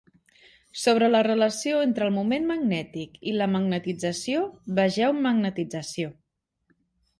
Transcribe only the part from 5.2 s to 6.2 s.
magnetització.